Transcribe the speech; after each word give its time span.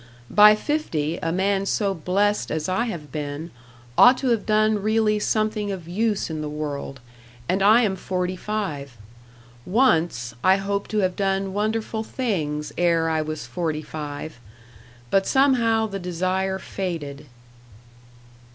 By 0.31 0.55
fifty, 0.55 1.19
a 1.21 1.31
man 1.31 1.67
so 1.67 1.93
blest 1.93 2.49
as 2.49 2.67
I 2.67 2.85
have 2.85 3.11
been, 3.11 3.51
ought 3.95 4.17
to 4.17 4.29
have 4.29 4.47
done 4.47 4.81
really 4.81 5.19
something 5.19 5.71
of 5.71 5.87
use 5.87 6.27
in 6.27 6.41
the 6.41 6.49
world 6.49 6.99
and 7.47 7.61
I 7.61 7.83
am 7.83 7.95
forty 7.95 8.35
five. 8.35 8.97
Once, 9.63 10.33
I 10.43 10.55
hoped 10.55 10.89
to 10.89 10.97
have 11.01 11.15
done 11.15 11.53
wonderful 11.53 12.03
things 12.03 12.73
ere 12.79 13.09
I 13.09 13.21
was 13.21 13.45
forty 13.45 13.83
five. 13.83 14.39
But 15.11 15.27
somehow 15.27 15.85
the 15.85 15.99
desire 15.99 16.57
faded." 16.57 17.27